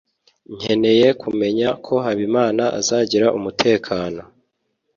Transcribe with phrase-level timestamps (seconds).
[0.55, 4.21] nkeneye kumenya ko habimana azagira umutekano